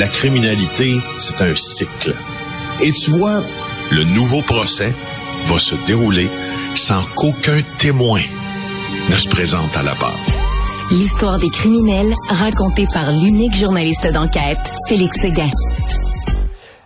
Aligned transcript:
la 0.00 0.08
criminalité, 0.08 0.98
c'est 1.18 1.42
un 1.42 1.54
cycle. 1.54 2.14
Et 2.82 2.90
tu 2.90 3.10
vois, 3.10 3.44
le 3.90 4.04
nouveau 4.04 4.40
procès 4.40 4.94
va 5.44 5.58
se 5.58 5.74
dérouler 5.86 6.30
sans 6.74 7.02
qu'aucun 7.14 7.60
témoin 7.76 8.22
ne 9.10 9.14
se 9.14 9.28
présente 9.28 9.76
à 9.76 9.82
la 9.82 9.94
barre. 9.96 10.16
L'histoire 10.90 11.38
des 11.38 11.50
criminels 11.50 12.14
racontée 12.30 12.86
par 12.90 13.12
l'unique 13.12 13.54
journaliste 13.54 14.10
d'enquête, 14.10 14.72
Félix 14.88 15.20
Seguin. 15.20 15.50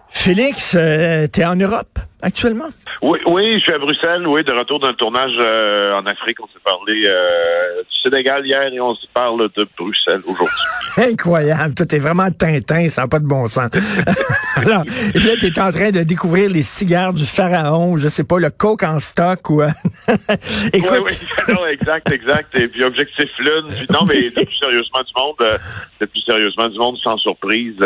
Félix, 0.09 0.73
euh, 0.75 1.29
t'es 1.29 1.45
en 1.45 1.55
Europe 1.55 2.01
actuellement? 2.21 2.71
Oui, 3.07 3.19
oui, 3.27 3.53
je 3.57 3.59
suis 3.59 3.73
à 3.75 3.79
Bruxelles, 3.79 4.27
oui, 4.27 4.43
de 4.45 4.53
retour 4.53 4.81
d'un 4.81 4.95
tournage 4.95 5.37
euh, 5.39 5.93
en 5.93 6.07
Afrique. 6.07 6.43
On 6.43 6.47
s'est 6.47 6.63
parlé 6.65 7.03
euh, 7.05 7.83
du 7.83 8.01
Sénégal 8.03 8.47
hier 8.47 8.73
et 8.73 8.81
on 8.81 8.95
se 8.95 9.07
parle 9.13 9.51
de 9.55 9.69
Bruxelles 9.77 10.23
aujourd'hui. 10.25 10.57
Incroyable. 10.97 11.75
Toi, 11.75 11.85
t'es 11.85 11.99
vraiment 11.99 12.31
Tintin, 12.31 12.89
ça 12.89 13.03
n'a 13.03 13.09
pas 13.09 13.19
de 13.19 13.27
bon 13.27 13.47
sens. 13.47 13.69
Alors, 14.57 14.85
là, 14.87 15.33
t'es 15.39 15.61
en 15.61 15.71
train 15.71 15.91
de 15.91 16.03
découvrir 16.03 16.49
les 16.49 16.63
cigares 16.63 17.13
du 17.13 17.27
pharaon, 17.27 17.99
je 17.99 18.09
sais 18.09 18.25
pas, 18.25 18.39
le 18.39 18.49
coke 18.49 18.85
en 18.85 18.99
stock 18.99 19.51
ou... 19.51 19.61
Écoute... 20.73 20.91
Oui, 20.91 20.99
oui, 21.05 21.55
non, 21.55 21.67
exact, 21.67 22.11
exact. 22.11 22.55
Et 22.55 22.69
puis, 22.69 22.85
objectif 22.85 23.29
lune. 23.39 23.69
non, 23.91 24.07
mais 24.09 24.23
le 24.23 24.31
plus 24.31 24.57
sérieusement 24.57 25.03
du 25.03 25.13
monde, 25.15 25.37
euh, 25.43 25.59
le 26.01 26.07
plus 26.07 26.23
sérieusement 26.23 26.69
du 26.69 26.79
monde, 26.79 26.97
sans 27.05 27.19
surprise, 27.19 27.77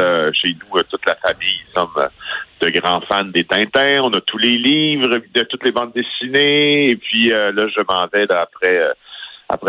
chez 0.41 0.55
nous, 0.55 0.81
toute 0.85 1.05
la 1.07 1.17
famille, 1.17 1.59
sommes 1.75 2.09
de 2.61 2.71
grands 2.71 3.01
fans 3.03 3.25
des 3.25 3.45
Tintins. 3.45 4.01
On 4.03 4.13
a 4.13 4.21
tous 4.21 4.39
les 4.39 4.59
livres, 4.59 5.21
de 5.35 5.43
toutes 5.43 5.65
les 5.65 5.73
bandes 5.73 5.93
dessinées. 5.95 6.91
Et 6.91 6.97
puis 6.97 7.33
euh, 7.33 7.53
là, 7.53 7.69
je 7.69 7.81
m'en 7.89 8.07
vais 8.07 8.27
d'après 8.27 8.79
après 8.79 8.93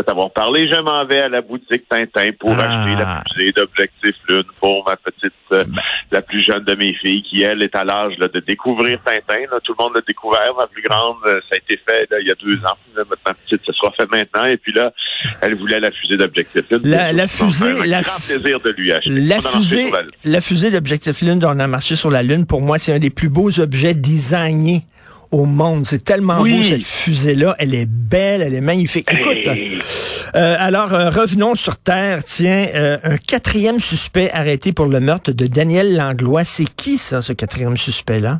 t'avoir 0.06 0.32
parlé, 0.32 0.70
je 0.70 0.80
m'en 0.82 1.06
vais 1.06 1.22
à 1.22 1.30
la 1.30 1.42
boutique 1.42 1.88
Tintin 1.90 2.32
pour 2.40 2.54
ah. 2.58 2.64
acheter 2.64 2.96
la 3.02 3.24
fusée 3.24 3.52
d'Objectif 3.54 4.16
Lune 4.28 4.44
pour 4.60 4.86
ma 4.86 4.98
petite, 4.98 5.34
euh, 5.54 5.64
la 6.12 6.22
plus 6.22 6.42
jeune 6.42 6.64
de 6.64 6.76
mes 6.76 6.94
filles, 6.94 7.24
qui 7.24 7.44
elle 7.44 7.64
est 7.64 7.76
à 7.76 7.84
l'âge 7.84 8.18
de 8.18 8.40
découvrir 8.40 9.00
Tintin. 9.04 9.46
Tout 9.64 9.76
le 9.78 9.84
monde 9.84 9.94
l'a 9.96 10.02
découvert. 10.06 10.54
Ma 10.58 10.68
plus 10.68 10.84
grande, 10.84 11.18
euh, 11.28 11.40
ça 11.50 11.56
a 11.56 11.58
été 11.58 11.78
fait 11.78 12.08
il 12.20 12.28
y 12.28 12.32
a 12.32 12.36
deux 12.36 12.58
ans. 12.66 12.78
ma 13.26 13.34
petite, 13.34 13.62
ça 13.66 13.74
sera 13.74 13.92
fait 13.92 14.10
maintenant. 14.12 14.46
Et 14.46 14.58
puis 14.58 14.74
là, 14.74 14.92
elle 15.42 15.56
voulait 15.56 15.80
la 15.80 15.92
fusée 15.92 16.18
d'Objectif 16.18 16.70
Lune. 16.70 16.82
La, 16.84 17.14
la 17.14 17.28
fusée, 17.28 17.88
la 17.88 18.02
grand 18.02 18.18
plaisir 18.18 18.60
de 18.60 18.70
lui 18.72 18.92
acheter. 18.92 19.10
La 19.12 19.42
fusée, 19.42 19.92
la 20.26 20.42
fusée 20.42 20.72
d'Objectif 20.72 21.22
Lune 21.22 21.40
on 21.46 21.60
a 21.60 21.68
marché 21.68 21.96
sur 21.96 22.12
la 22.12 22.22
Lune, 22.22 22.46
pour 22.46 22.62
moi, 22.62 22.80
c'est 22.80 22.94
un 22.94 23.00
des 23.00 23.10
plus 23.10 23.30
beaux 23.30 23.60
objets 23.60 23.94
designés 23.94 24.84
au 25.32 25.46
monde. 25.46 25.86
C'est 25.86 26.04
tellement 26.04 26.42
beau 26.42 26.64
cette 26.64 26.84
fusée-là. 26.84 27.56
Elle 27.60 27.76
est 27.76 27.88
belle, 27.88 28.42
elle 28.42 28.54
est 28.54 28.62
magnifique. 28.62 29.08
Écoute, 29.12 29.38
euh, 30.36 30.56
alors 30.60 30.94
euh, 30.94 31.10
revenons 31.10 31.56
sur 31.56 31.78
Terre. 31.78 32.24
Tiens, 32.24 32.68
euh, 32.76 32.98
un 33.04 33.18
quatrième 33.18 33.80
suspect 33.80 34.32
arrêté 34.32 34.74
pour 34.74 34.86
le 34.86 35.00
meurtre 35.00 35.32
de 35.32 35.48
Daniel 35.48 35.96
Langlois. 35.96 36.44
C'est 36.44 36.68
qui 36.76 36.98
ça, 36.98 37.22
ce 37.22 37.34
quatrième 37.34 37.78
suspect-là? 37.78 38.40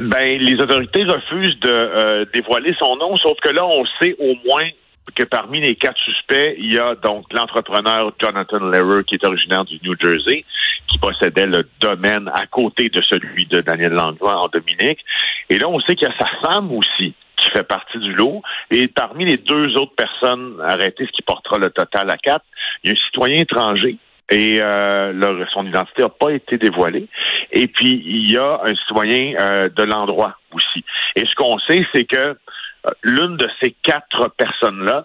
Ben, 0.00 0.38
les 0.40 0.54
autorités 0.54 1.04
refusent 1.04 1.60
de 1.60 2.28
dévoiler 2.32 2.74
son 2.78 2.96
nom, 2.96 3.16
sauf 3.18 3.36
que 3.40 3.50
là, 3.50 3.64
on 3.64 3.84
sait 4.00 4.16
au 4.18 4.34
moins 4.48 4.64
que 5.14 5.24
parmi 5.24 5.60
les 5.60 5.74
quatre 5.74 5.98
suspects, 5.98 6.54
il 6.58 6.74
y 6.74 6.78
a 6.78 6.94
donc 6.94 7.32
l'entrepreneur 7.32 8.12
Jonathan 8.20 8.58
Lehrer, 8.60 9.04
qui 9.04 9.16
est 9.16 9.26
originaire 9.26 9.64
du 9.64 9.78
New 9.82 9.94
Jersey, 10.00 10.44
qui 10.88 10.98
possédait 10.98 11.46
le 11.46 11.68
domaine 11.80 12.30
à 12.32 12.46
côté 12.46 12.88
de 12.88 13.02
celui 13.02 13.46
de 13.46 13.60
Daniel 13.60 13.92
Langlois 13.92 14.36
en 14.36 14.48
Dominique. 14.48 15.00
Et 15.50 15.58
là, 15.58 15.68
on 15.68 15.80
sait 15.80 15.96
qu'il 15.96 16.08
y 16.08 16.10
a 16.10 16.14
sa 16.18 16.48
femme 16.48 16.72
aussi 16.72 17.14
qui 17.36 17.50
fait 17.50 17.64
partie 17.64 17.98
du 17.98 18.14
lot. 18.14 18.42
Et 18.70 18.88
parmi 18.88 19.24
les 19.24 19.36
deux 19.36 19.76
autres 19.76 19.94
personnes 19.96 20.56
arrêtées, 20.64 21.06
ce 21.06 21.12
qui 21.12 21.22
portera 21.22 21.58
le 21.58 21.70
total 21.70 22.08
à 22.10 22.16
quatre, 22.16 22.44
il 22.82 22.88
y 22.88 22.90
a 22.90 22.96
un 22.96 23.04
citoyen 23.06 23.40
étranger 23.40 23.98
et 24.30 24.58
euh, 24.60 25.12
leur, 25.12 25.36
son 25.50 25.66
identité 25.66 26.02
n'a 26.02 26.08
pas 26.08 26.30
été 26.30 26.56
dévoilée. 26.56 27.06
Et 27.50 27.66
puis, 27.66 28.02
il 28.06 28.30
y 28.30 28.38
a 28.38 28.60
un 28.64 28.74
citoyen 28.74 29.34
euh, 29.38 29.68
de 29.68 29.82
l'endroit 29.82 30.38
aussi. 30.52 30.84
Et 31.16 31.24
ce 31.26 31.34
qu'on 31.34 31.58
sait, 31.58 31.84
c'est 31.92 32.04
que 32.04 32.36
l'une 33.02 33.36
de 33.36 33.48
ces 33.60 33.74
quatre 33.82 34.28
personnes-là 34.36 35.04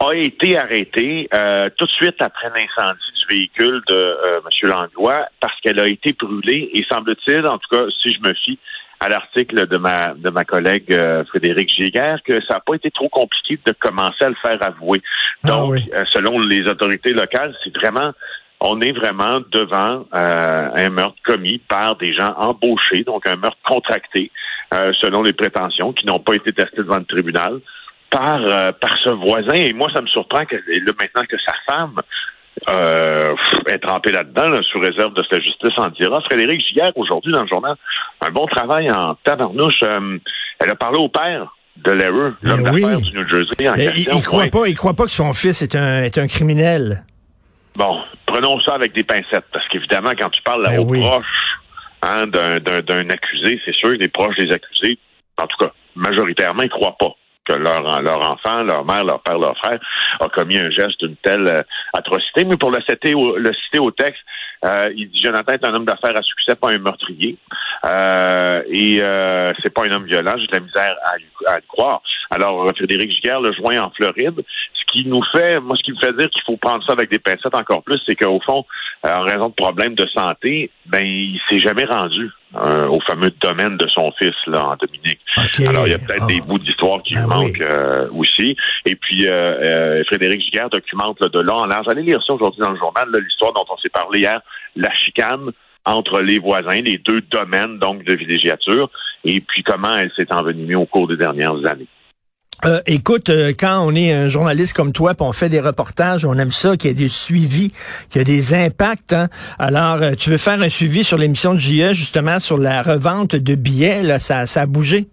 a 0.00 0.14
été 0.14 0.56
arrêtée 0.56 1.28
euh, 1.34 1.68
tout 1.76 1.84
de 1.84 1.90
suite 1.90 2.16
après 2.20 2.48
l'incendie 2.48 3.00
du 3.18 3.36
véhicule 3.36 3.82
de 3.86 3.94
euh, 3.94 4.40
M. 4.40 4.70
Langlois 4.70 5.26
parce 5.40 5.58
qu'elle 5.60 5.78
a 5.78 5.86
été 5.86 6.14
brûlée 6.14 6.70
et 6.72 6.84
semble-t-il, 6.88 7.46
en 7.46 7.58
tout 7.58 7.76
cas, 7.76 7.84
si 8.02 8.14
je 8.14 8.20
me 8.26 8.32
fie 8.34 8.58
à 8.98 9.08
l'article 9.08 9.66
de 9.66 9.76
ma 9.78 10.12
de 10.14 10.28
ma 10.28 10.44
collègue 10.44 10.94
Frédéric 11.28 11.70
Giguère, 11.70 12.18
que 12.22 12.38
ça 12.42 12.54
n'a 12.54 12.60
pas 12.60 12.74
été 12.74 12.90
trop 12.90 13.08
compliqué 13.08 13.58
de 13.64 13.72
commencer 13.72 14.24
à 14.24 14.28
le 14.28 14.34
faire 14.42 14.58
avouer. 14.60 15.00
Ah 15.42 15.48
Donc, 15.48 15.78
selon 16.12 16.38
les 16.38 16.62
autorités 16.68 17.14
locales, 17.14 17.54
c'est 17.64 17.74
vraiment 17.74 18.12
on 18.60 18.80
est 18.80 18.92
vraiment 18.92 19.40
devant 19.52 20.04
un 20.12 20.90
meurtre 20.90 21.16
commis 21.24 21.58
par 21.68 21.96
des 21.96 22.12
gens 22.12 22.34
embauchés, 22.36 23.04
donc 23.04 23.26
un 23.26 23.36
meurtre 23.36 23.58
contracté. 23.64 24.30
Euh, 24.72 24.92
selon 25.00 25.24
les 25.24 25.32
prétentions, 25.32 25.92
qui 25.92 26.06
n'ont 26.06 26.20
pas 26.20 26.34
été 26.34 26.52
testées 26.52 26.76
devant 26.82 26.98
le 26.98 27.04
tribunal, 27.04 27.58
par, 28.08 28.40
euh, 28.40 28.70
par 28.70 28.96
ce 29.02 29.10
voisin. 29.10 29.54
Et 29.54 29.72
moi, 29.72 29.88
ça 29.92 30.00
me 30.00 30.06
surprend 30.06 30.44
que 30.44 30.54
là, 30.54 30.92
maintenant 30.96 31.24
que 31.28 31.36
sa 31.44 31.54
femme 31.68 32.00
euh, 32.68 33.34
est 33.68 33.78
trempée 33.80 34.12
là-dedans, 34.12 34.52
sous 34.70 34.78
réserve 34.78 35.12
de 35.14 35.24
sa 35.28 35.40
justice 35.40 35.72
en 35.76 35.88
dira. 35.88 36.20
Frédéric 36.20 36.64
Giguère, 36.64 36.92
aujourd'hui, 36.94 37.32
dans 37.32 37.42
le 37.42 37.48
journal, 37.48 37.74
un 38.20 38.30
bon 38.30 38.46
travail 38.46 38.88
en 38.92 39.16
tabarnouche. 39.24 39.82
elle 39.82 40.70
a 40.70 40.76
parlé 40.76 40.98
au 40.98 41.08
père 41.08 41.52
de 41.76 41.90
l'erreur, 41.90 42.34
l'homme 42.42 42.62
ben 42.62 42.72
d'affaires 42.72 43.00
du 43.00 43.12
New 43.12 43.28
Jersey. 43.28 43.68
En 43.68 43.74
il, 43.74 44.08
il 44.14 44.22
croit 44.22 44.46
pas, 44.46 44.68
il 44.68 44.76
croit 44.76 44.94
pas 44.94 45.04
que 45.04 45.10
son 45.10 45.32
fils 45.32 45.62
est 45.62 45.74
un, 45.74 46.04
est 46.04 46.16
un 46.16 46.28
criminel. 46.28 47.04
Bon, 47.74 47.98
prenons 48.30 48.60
ça 48.60 48.74
avec 48.74 48.92
des 48.92 49.04
pincettes, 49.04 49.46
parce 49.52 49.66
qu'évidemment, 49.68 50.10
quand 50.18 50.30
tu 50.30 50.42
parles 50.42 50.64
ben 50.64 50.78
aux 50.78 50.86
proches 50.86 51.58
hein, 52.02 52.26
d'un 52.26 53.10
accusé, 53.10 53.60
c'est 53.64 53.74
sûr, 53.74 53.90
les 53.90 54.08
proches 54.08 54.36
des 54.36 54.52
accusés, 54.52 54.98
en 55.40 55.46
tout 55.46 55.56
cas, 55.58 55.72
majoritairement, 55.96 56.62
ils 56.62 56.70
croient 56.70 56.96
pas 56.98 57.14
que 57.46 57.54
leur, 57.54 58.02
leur 58.02 58.30
enfant, 58.30 58.62
leur 58.62 58.84
mère, 58.84 59.04
leur 59.04 59.20
père, 59.22 59.38
leur 59.38 59.56
frère 59.56 59.80
a 60.20 60.28
commis 60.28 60.58
un 60.58 60.70
geste 60.70 61.02
d'une 61.02 61.16
telle 61.16 61.48
euh, 61.48 61.62
atrocité. 61.94 62.44
Mais 62.44 62.56
pour 62.56 62.70
le 62.70 62.80
citer 62.82 63.14
au, 63.14 63.36
le 63.36 63.52
citer 63.54 63.78
au 63.78 63.90
texte, 63.90 64.20
euh, 64.66 64.92
il 64.94 65.08
dit 65.10 65.20
Jonathan 65.22 65.54
est 65.54 65.66
un 65.66 65.74
homme 65.74 65.86
d'affaires 65.86 66.16
à 66.16 66.22
succès, 66.22 66.54
pas 66.54 66.70
un 66.70 66.78
meurtrier. 66.78 67.38
Euh, 67.86 68.62
et 68.68 68.98
euh, 69.00 69.52
c'est 69.62 69.70
pas 69.70 69.84
un 69.86 69.90
homme 69.90 70.04
violent, 70.04 70.34
j'ai 70.36 70.46
de 70.46 70.52
la 70.52 70.60
misère 70.60 70.96
à, 71.06 71.52
à, 71.52 71.56
le 71.56 71.62
croire. 71.66 72.02
Alors, 72.30 72.68
Frédéric 72.76 73.10
Giguère 73.10 73.40
le 73.40 73.52
joint 73.52 73.80
en 73.80 73.90
Floride. 73.90 74.44
Ce 74.90 74.98
qui 74.98 75.08
nous 75.08 75.22
fait, 75.32 75.60
moi, 75.60 75.76
ce 75.76 75.82
qui 75.82 75.92
me 75.92 75.98
fait 75.98 76.12
dire 76.16 76.28
qu'il 76.30 76.42
faut 76.44 76.56
prendre 76.56 76.84
ça 76.84 76.92
avec 76.92 77.10
des 77.10 77.18
pincettes 77.18 77.54
encore 77.54 77.82
plus, 77.82 78.00
c'est 78.06 78.16
qu'au 78.16 78.40
fond, 78.40 78.64
euh, 79.06 79.14
en 79.14 79.22
raison 79.22 79.48
de 79.48 79.54
problèmes 79.54 79.94
de 79.94 80.06
santé, 80.06 80.70
ben, 80.86 81.04
il 81.04 81.40
s'est 81.48 81.58
jamais 81.58 81.84
rendu 81.84 82.28
euh, 82.56 82.88
au 82.88 83.00
fameux 83.00 83.32
domaine 83.40 83.76
de 83.76 83.86
son 83.88 84.10
fils 84.18 84.34
là 84.46 84.64
en 84.66 84.76
Dominique. 84.76 85.20
Alors 85.66 85.86
il 85.86 85.92
y 85.92 85.94
a 85.94 85.98
peut-être 85.98 86.26
des 86.26 86.40
ah. 86.42 86.46
bouts 86.46 86.58
d'histoire 86.58 87.02
qui 87.02 87.14
ben 87.14 87.26
manquent 87.26 87.60
euh, 87.60 88.08
aussi. 88.12 88.56
Et 88.84 88.96
puis 88.96 89.26
Frédéric 90.06 90.42
Giguère 90.42 90.70
documente 90.70 91.20
de 91.22 91.40
là 91.40 91.54
en 91.54 91.66
large. 91.66 91.86
Allez 91.88 92.02
lire 92.02 92.20
ça 92.26 92.32
aujourd'hui 92.32 92.60
dans 92.60 92.72
le 92.72 92.78
journal, 92.78 93.08
l'histoire 93.22 93.52
dont 93.52 93.64
on 93.70 93.76
s'est 93.78 93.90
parlé 93.90 94.20
hier, 94.20 94.40
la 94.76 94.92
chicane 94.92 95.52
entre 95.84 96.20
les 96.20 96.38
voisins, 96.38 96.80
les 96.82 96.98
deux 96.98 97.20
domaines 97.30 97.78
donc 97.78 98.04
de 98.04 98.14
villégiature, 98.14 98.90
et 99.24 99.40
puis 99.40 99.62
comment 99.62 99.92
elle 99.92 100.10
s'est 100.16 100.32
envenimée 100.34 100.74
au 100.74 100.86
cours 100.86 101.08
des 101.08 101.16
dernières 101.16 101.56
années. 101.66 101.86
Euh, 102.64 102.80
écoute, 102.86 103.30
euh, 103.30 103.52
quand 103.58 103.86
on 103.86 103.94
est 103.94 104.12
un 104.12 104.28
journaliste 104.28 104.76
comme 104.76 104.92
toi, 104.92 105.14
puis 105.14 105.24
on 105.26 105.32
fait 105.32 105.48
des 105.48 105.60
reportages, 105.60 106.26
on 106.26 106.34
aime 106.38 106.50
ça, 106.50 106.76
qu'il 106.76 106.88
y 106.88 106.90
ait 106.90 106.96
des 106.96 107.08
suivis, 107.08 107.72
qu'il 108.10 108.18
y 108.18 108.22
ait 108.22 108.24
des 108.24 108.54
impacts. 108.54 109.12
Hein. 109.12 109.28
Alors, 109.58 110.02
euh, 110.02 110.12
tu 110.12 110.30
veux 110.30 110.36
faire 110.36 110.60
un 110.60 110.68
suivi 110.68 111.02
sur 111.02 111.16
l'émission 111.16 111.54
de 111.54 111.58
JE, 111.58 111.92
justement, 111.92 112.38
sur 112.38 112.58
la 112.58 112.82
revente 112.82 113.34
de 113.34 113.54
billets, 113.54 114.02
là, 114.02 114.18
ça, 114.18 114.46
ça 114.46 114.62
a 114.62 114.66
bougé? 114.66 115.06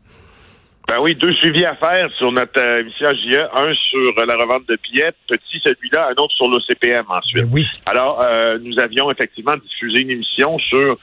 Ben 0.89 0.99
oui, 1.01 1.15
deux 1.15 1.33
suivis 1.33 1.65
à 1.65 1.75
faire 1.75 2.09
sur 2.17 2.31
notre 2.31 2.59
émission 2.79 3.07
JE. 3.07 3.41
Un 3.53 3.73
sur 3.89 4.25
la 4.25 4.35
revente 4.35 4.67
de 4.69 4.77
billets, 4.83 5.11
petit 5.27 5.61
celui-là, 5.61 6.09
un 6.11 6.21
autre 6.21 6.33
sur 6.33 6.47
l'OCPM 6.47 7.03
ensuite. 7.09 7.43
Ben 7.43 7.49
oui. 7.51 7.67
Alors, 7.85 8.25
nous 8.61 8.79
avions 8.79 9.11
effectivement 9.11 9.55
diffusé 9.57 10.03
une 10.03 10.11
émission 10.11 10.57
sur 10.59 10.97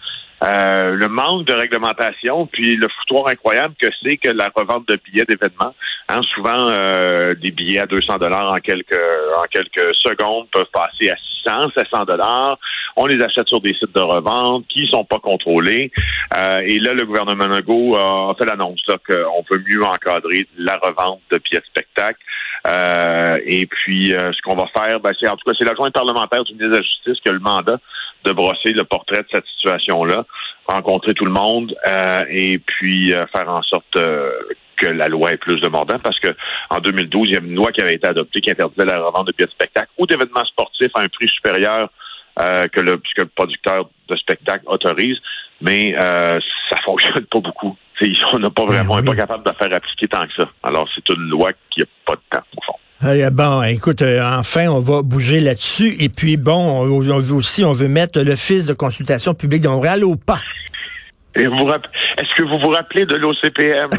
euh, 0.44 0.90
le 0.90 1.08
manque 1.08 1.46
de 1.46 1.54
réglementation, 1.54 2.46
puis 2.46 2.76
le 2.76 2.88
foutoir 2.88 3.28
incroyable 3.28 3.74
que 3.80 3.86
c'est 4.02 4.16
que 4.16 4.28
la 4.28 4.50
revente 4.54 4.86
de 4.88 4.98
billets 5.02 5.24
d'événements, 5.24 5.74
hein, 6.08 6.20
souvent 6.34 6.68
euh, 6.68 7.34
des 7.34 7.50
billets 7.50 7.80
à 7.80 7.86
200 7.86 8.18
dollars 8.18 8.52
en 8.52 8.58
quelques 8.58 9.00
en 9.38 9.44
quelques 9.50 9.94
secondes 9.94 10.46
peuvent 10.52 10.70
passer 10.72 11.10
à 11.10 11.16
600, 11.44 11.70
700 11.76 12.04
dollars. 12.04 12.58
On 12.96 13.06
les 13.06 13.22
achète 13.22 13.48
sur 13.48 13.60
des 13.60 13.74
sites 13.74 13.94
de 13.94 14.00
revente 14.00 14.66
qui 14.68 14.86
sont 14.88 15.04
pas 15.04 15.18
contrôlés. 15.18 15.90
Euh, 16.36 16.60
et 16.64 16.78
là, 16.78 16.92
le 16.92 17.06
gouvernement 17.06 17.46
Legault 17.46 17.96
a 17.96 18.34
fait 18.38 18.44
l'annonce 18.44 18.82
qu'on 18.86 19.44
veut 19.50 19.62
mieux 19.66 19.82
encadrer 19.82 20.46
la 20.58 20.76
revente 20.76 21.20
de 21.30 21.38
billets 21.38 21.60
de 21.60 21.66
spectacle. 21.66 22.20
et 23.46 23.66
puis, 23.66 24.08
ce 24.10 24.42
qu'on 24.42 24.56
va 24.56 24.66
faire, 24.76 25.00
ben, 25.00 25.12
c'est 25.18 25.28
en 25.28 25.36
tout 25.36 25.50
cas, 25.50 25.56
c'est 25.58 25.64
l'adjoint 25.64 25.90
parlementaire 25.90 26.44
du 26.44 26.52
ministre 26.52 26.72
de 26.72 26.76
la 26.76 26.82
Justice 26.82 27.20
qui 27.22 27.28
a 27.30 27.32
le 27.32 27.40
mandat 27.40 27.78
de 28.24 28.32
brosser 28.32 28.72
le 28.72 28.84
portrait 28.84 29.22
de 29.22 29.28
cette 29.30 29.46
situation-là, 29.56 30.24
rencontrer 30.66 31.14
tout 31.14 31.24
le 31.24 31.32
monde 31.32 31.74
euh, 31.86 32.22
et 32.30 32.58
puis 32.58 33.14
euh, 33.14 33.26
faire 33.28 33.48
en 33.48 33.62
sorte 33.62 33.96
euh, 33.96 34.30
que 34.76 34.86
la 34.86 35.08
loi 35.08 35.32
ait 35.32 35.36
plus 35.36 35.60
de 35.60 35.68
mordant 35.68 35.98
parce 35.98 36.18
que 36.18 36.34
en 36.70 36.78
2012, 36.78 37.28
il 37.28 37.32
y 37.32 37.36
a 37.36 37.40
une 37.40 37.54
loi 37.54 37.72
qui 37.72 37.80
avait 37.80 37.94
été 37.94 38.06
adoptée 38.06 38.40
qui 38.40 38.50
interdisait 38.50 38.84
la 38.84 39.00
revente 39.00 39.26
de 39.26 39.32
billets 39.32 39.46
de 39.46 39.52
spectacle 39.52 39.90
ou 39.98 40.06
d'événements 40.06 40.44
sportifs 40.44 40.90
à 40.94 41.00
un 41.00 41.08
prix 41.08 41.28
supérieur 41.28 41.90
euh, 42.40 42.66
que 42.66 42.80
le 42.80 42.98
puisque 42.98 43.18
le 43.18 43.26
producteur 43.26 43.88
de 44.08 44.16
spectacle 44.16 44.64
autorise, 44.66 45.18
mais 45.60 45.94
euh, 45.96 46.40
ça 46.68 46.76
fonctionne 46.84 47.24
pas 47.26 47.40
beaucoup. 47.40 47.76
on 48.32 48.38
n'a 48.38 48.50
pas 48.50 48.64
vraiment, 48.64 48.94
on 48.94 49.00
n'est 49.00 49.04
pas 49.04 49.16
capable 49.16 49.44
de 49.44 49.52
faire 49.52 49.72
appliquer 49.72 50.08
tant 50.08 50.22
que 50.22 50.34
ça. 50.36 50.48
Alors 50.62 50.88
c'est 50.94 51.08
une 51.14 51.28
loi 51.28 51.52
qui 51.70 51.80
n'a 51.80 51.86
pas 52.04 52.14
de 52.14 52.20
temps 52.30 52.44
au 52.56 52.62
fond. 52.62 52.73
Bon, 53.32 53.62
écoute, 53.62 54.02
enfin, 54.02 54.68
on 54.68 54.80
va 54.80 55.02
bouger 55.02 55.40
là-dessus. 55.40 55.94
Et 55.98 56.08
puis, 56.08 56.38
bon, 56.38 56.54
on, 56.54 57.18
veut 57.20 57.34
aussi, 57.34 57.62
on 57.62 57.74
veut 57.74 57.88
mettre 57.88 58.18
l'Office 58.22 58.64
de 58.64 58.72
consultation 58.72 59.34
publique 59.34 59.60
de 59.60 59.68
Montréal 59.68 60.04
au 60.04 60.16
pas. 60.16 60.40
Est-ce 62.16 62.34
que 62.36 62.42
vous 62.42 62.58
vous 62.58 62.70
rappelez 62.70 63.06
de 63.06 63.16
l'OCPM? 63.16 63.90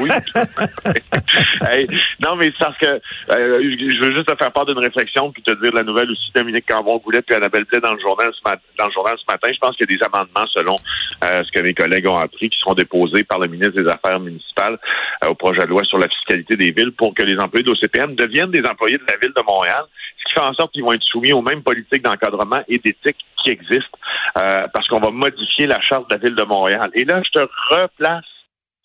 oui. 0.00 0.10
non, 2.20 2.36
mais 2.36 2.46
c'est 2.46 2.58
parce 2.58 2.78
que 2.78 2.86
euh, 2.86 3.00
je 3.30 4.04
veux 4.04 4.14
juste 4.14 4.28
te 4.28 4.36
faire 4.36 4.52
part 4.52 4.66
d'une 4.66 4.78
réflexion 4.78 5.32
puis 5.32 5.42
te 5.42 5.52
dire 5.60 5.72
la 5.74 5.82
nouvelle 5.82 6.10
aussi. 6.10 6.30
Dominique 6.34 6.66
Cambon-Goulet 6.66 7.22
puis 7.22 7.34
Annabelle 7.34 7.64
Blais 7.64 7.80
dans 7.80 7.94
le 7.94 8.00
journal 8.00 8.30
ce. 8.32 8.40
Dans 8.78 8.86
le 8.86 8.92
journal 8.92 9.16
ce 9.18 9.32
matin, 9.32 9.50
je 9.52 9.58
pense 9.58 9.76
qu'il 9.76 9.90
y 9.90 9.94
a 9.94 9.98
des 9.98 10.04
amendements 10.04 10.46
selon 10.52 10.76
euh, 11.24 11.42
ce 11.44 11.50
que 11.50 11.60
mes 11.60 11.74
collègues 11.74 12.06
ont 12.06 12.16
appris 12.16 12.48
qui 12.48 12.58
seront 12.60 12.74
déposés 12.74 13.24
par 13.24 13.38
le 13.38 13.48
ministre 13.48 13.80
des 13.80 13.88
Affaires 13.88 14.20
municipales 14.20 14.78
euh, 15.24 15.28
au 15.28 15.34
projet 15.34 15.62
de 15.62 15.66
loi 15.66 15.82
sur 15.84 15.98
la 15.98 16.08
fiscalité 16.08 16.56
des 16.56 16.70
villes 16.70 16.92
pour 16.92 17.14
que 17.14 17.22
les 17.22 17.38
employés 17.38 17.64
de 17.64 17.70
l'OCPM 17.70 18.14
deviennent 18.14 18.50
des 18.50 18.64
employés 18.64 18.98
de 18.98 19.04
la 19.10 19.16
ville 19.18 19.32
de 19.36 19.42
Montréal 19.42 19.84
qui 20.26 20.32
fait 20.34 20.40
en 20.40 20.54
sorte 20.54 20.72
qu'ils 20.72 20.84
vont 20.84 20.92
être 20.92 21.02
soumis 21.02 21.32
aux 21.32 21.42
mêmes 21.42 21.62
politiques 21.62 22.02
d'encadrement 22.02 22.62
et 22.68 22.78
d'éthique 22.78 23.18
qui 23.42 23.50
existent, 23.50 23.98
parce 24.34 24.86
qu'on 24.88 25.00
va 25.00 25.10
modifier 25.10 25.66
la 25.66 25.80
charte 25.80 26.10
de 26.10 26.14
la 26.14 26.20
ville 26.20 26.34
de 26.34 26.42
Montréal. 26.42 26.90
Et 26.94 27.04
là, 27.04 27.22
je 27.24 27.30
te 27.30 27.48
replace 27.70 28.24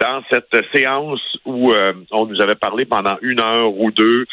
dans 0.01 0.23
cette 0.29 0.55
séance 0.73 1.21
où 1.45 1.71
euh, 1.71 1.93
on 2.11 2.25
nous 2.25 2.41
avait 2.41 2.55
parlé 2.55 2.85
pendant 2.85 3.17
une 3.21 3.39
heure 3.39 3.71
ou 3.71 3.91
deux, 3.91 4.25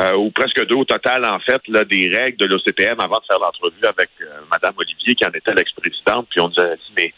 euh, 0.00 0.14
ou 0.14 0.30
presque 0.30 0.66
deux 0.66 0.74
au 0.74 0.84
total, 0.84 1.24
en 1.24 1.38
fait, 1.38 1.62
des 1.88 2.10
règles 2.12 2.38
de 2.38 2.46
l'OCPM 2.46 2.98
avant 2.98 3.18
de 3.18 3.24
faire 3.30 3.38
l'entrevue 3.38 3.84
avec 3.84 4.10
euh, 4.20 4.40
Mme 4.50 4.74
Olivier, 4.76 5.14
qui 5.14 5.24
en 5.24 5.30
était 5.30 5.54
l'ex-présidente, 5.54 6.26
puis 6.30 6.40
on 6.40 6.48
nous 6.48 6.60
a 6.60 6.74
dit, 6.74 6.92
mais 6.96 7.14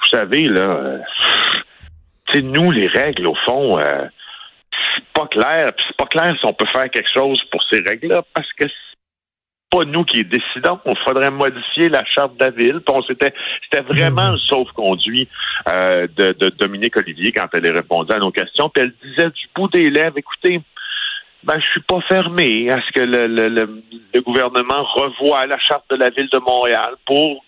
vous 0.00 0.08
savez, 0.08 0.44
là, 0.44 0.98
c'est 2.30 2.42
nous, 2.42 2.70
les 2.70 2.86
règles, 2.86 3.26
au 3.26 3.34
fond, 3.46 3.80
c'est 3.80 5.04
pas 5.12 5.26
clair, 5.26 5.66
puis 5.74 5.84
c'est 5.88 5.96
pas 5.96 6.06
clair 6.06 6.36
si 6.38 6.46
on 6.46 6.52
peut 6.52 6.68
faire 6.72 6.88
quelque 6.90 7.10
chose 7.12 7.42
pour 7.50 7.62
ces 7.64 7.80
règles-là, 7.80 8.22
parce 8.34 8.52
que 8.52 8.66
pas 9.70 9.84
nous 9.84 10.04
qui 10.04 10.24
décidons. 10.24 10.78
Il 10.86 10.96
faudrait 11.04 11.30
modifier 11.30 11.88
la 11.88 12.04
charte 12.04 12.36
de 12.38 12.44
la 12.44 12.50
ville. 12.50 12.80
C'était, 13.06 13.34
c'était 13.64 13.82
vraiment 13.82 14.30
le 14.30 14.36
sauf-conduit 14.36 15.28
euh, 15.68 16.06
de, 16.16 16.32
de, 16.32 16.48
Dominique 16.50 16.96
Olivier 16.96 17.32
quand 17.32 17.48
elle 17.52 17.70
répondait 17.70 18.14
à 18.14 18.18
nos 18.18 18.30
questions. 18.30 18.68
Puis 18.68 18.84
elle 18.84 18.94
disait 19.02 19.30
du 19.30 19.46
bout 19.54 19.68
des 19.68 19.90
lèvres, 19.90 20.18
écoutez, 20.18 20.60
ben, 21.44 21.60
je 21.60 21.66
suis 21.66 21.82
pas 21.82 22.00
fermé 22.08 22.70
à 22.70 22.80
ce 22.80 22.92
que 22.92 23.04
le, 23.04 23.26
le, 23.26 23.48
le, 23.48 24.20
gouvernement 24.20 24.82
revoie 24.84 25.46
la 25.46 25.58
charte 25.58 25.84
de 25.90 25.96
la 25.96 26.10
ville 26.10 26.28
de 26.32 26.38
Montréal 26.38 26.94
pour 27.06 27.44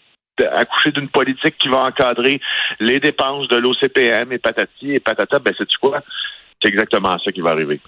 accoucher 0.52 0.92
d'une 0.92 1.08
politique 1.08 1.58
qui 1.58 1.68
va 1.68 1.78
encadrer 1.78 2.40
les 2.78 2.98
dépenses 2.98 3.48
de 3.48 3.56
l'OCPM 3.56 4.32
et 4.32 4.38
patati 4.38 4.94
et 4.94 5.00
patata. 5.00 5.38
Ben, 5.38 5.54
c'est 5.56 5.66
quoi? 5.80 6.02
C'est 6.62 6.68
exactement 6.68 7.18
ça 7.18 7.32
qui 7.32 7.40
va 7.40 7.50
arriver. 7.50 7.80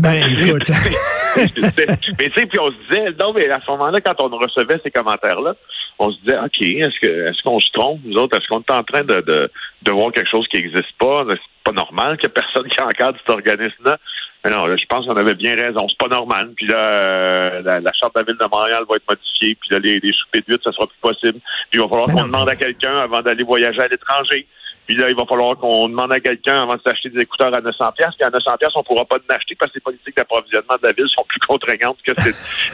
Ben, 0.00 0.14
écoute. 0.42 0.68
mais 1.36 1.46
tu 1.48 2.32
sais, 2.34 2.46
puis 2.46 2.58
on 2.60 2.70
se 2.70 2.76
disait, 2.88 3.10
non, 3.20 3.32
mais 3.32 3.50
à 3.50 3.60
ce 3.60 3.70
moment-là, 3.72 4.00
quand 4.00 4.14
on 4.20 4.28
recevait 4.36 4.80
ces 4.82 4.90
commentaires-là, 4.90 5.54
on 5.98 6.12
se 6.12 6.18
disait, 6.20 6.38
OK, 6.38 6.60
est-ce 6.60 7.00
que 7.00 7.28
est-ce 7.28 7.42
qu'on 7.42 7.58
se 7.58 7.70
trompe, 7.72 8.00
nous 8.04 8.16
autres? 8.16 8.36
Est-ce 8.36 8.46
qu'on 8.46 8.60
est 8.60 8.70
en 8.70 8.84
train 8.84 9.02
de, 9.02 9.20
de, 9.20 9.50
de 9.82 9.90
voir 9.90 10.12
quelque 10.12 10.30
chose 10.30 10.46
qui 10.48 10.58
n'existe 10.58 10.92
pas? 10.98 11.24
C'est 11.28 11.40
pas 11.64 11.72
normal 11.72 12.16
qu'il 12.16 12.28
n'y 12.28 12.32
ait 12.32 12.42
personne 12.42 12.68
qui 12.70 12.80
encadre 12.80 13.18
cet 13.18 13.30
organisme-là. 13.30 13.98
Mais 14.44 14.52
non, 14.52 14.66
là, 14.66 14.76
je 14.76 14.86
pense 14.88 15.04
qu'on 15.04 15.16
avait 15.16 15.34
bien 15.34 15.56
raison. 15.56 15.88
C'est 15.88 15.98
pas 15.98 16.14
normal. 16.14 16.52
Puis 16.54 16.68
là, 16.68 16.78
euh, 16.78 17.62
la, 17.62 17.92
charte 17.92 18.14
de 18.14 18.20
la 18.20 18.24
ville 18.24 18.38
de 18.40 18.46
Montréal 18.50 18.84
va 18.88 18.96
être 18.96 19.08
modifiée. 19.08 19.56
Puis 19.60 19.70
là, 19.70 19.80
les, 19.80 19.98
les 19.98 20.12
soupers 20.12 20.42
de 20.46 20.60
ça 20.62 20.70
sera 20.70 20.86
plus 20.86 21.00
possible. 21.00 21.40
Puis 21.70 21.78
il 21.78 21.80
va 21.80 21.88
falloir 21.88 22.06
qu'on 22.06 22.22
demande 22.22 22.48
à 22.48 22.54
quelqu'un 22.54 22.98
avant 23.00 23.20
d'aller 23.20 23.42
voyager 23.42 23.80
à 23.80 23.88
l'étranger. 23.88 24.46
Puis 24.88 24.96
là, 24.96 25.06
il 25.10 25.14
va 25.14 25.26
falloir 25.28 25.54
qu'on 25.58 25.86
demande 25.86 26.10
à 26.14 26.18
quelqu'un 26.18 26.62
avant 26.62 26.74
de 26.74 26.80
s'acheter 26.82 27.10
des 27.10 27.20
écouteurs 27.20 27.54
à 27.54 27.60
900 27.60 27.92
pièces. 27.94 28.14
Puis 28.18 28.26
à 28.26 28.30
900 28.30 28.52
pièces, 28.58 28.70
on 28.74 28.82
pourra 28.82 29.04
pas 29.04 29.16
en 29.16 29.34
acheter 29.34 29.54
parce 29.54 29.70
que 29.70 29.76
les 29.76 29.82
politiques 29.82 30.16
d'approvisionnement 30.16 30.76
de 30.82 30.88
la 30.88 30.94
ville 30.94 31.04
sont 31.14 31.24
plus 31.28 31.40
contraignantes 31.40 31.98
que 32.06 32.12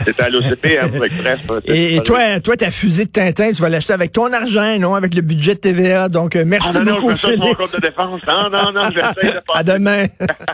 c'était 0.04 0.22
à 0.22 0.28
l'OCP. 0.28 0.78
Hein, 0.80 0.90
et, 1.64 2.00
toi, 2.04 2.38
toi, 2.38 2.56
ta 2.56 2.70
fusée 2.70 3.06
de 3.06 3.10
Tintin, 3.10 3.50
tu 3.50 3.60
vas 3.60 3.68
l'acheter 3.68 3.94
avec 3.94 4.12
ton 4.12 4.32
argent, 4.32 4.78
non 4.78 4.94
avec 4.94 5.12
le 5.12 5.22
budget 5.22 5.56
de 5.56 5.60
TVA. 5.60 6.08
Donc, 6.08 6.36
euh, 6.36 6.44
merci 6.46 6.76
ah, 6.76 6.84
non, 6.84 6.92
beaucoup, 6.92 7.10
non, 7.10 7.16
Félix. 7.16 7.74
de 7.74 7.80
défense. 7.80 8.20
Non, 8.28 8.48
non, 8.48 8.70
non, 8.70 8.90
j'essaie 8.94 9.34
de 9.34 9.40
pas. 9.46 9.54
À 9.56 9.64
demain. 9.64 10.04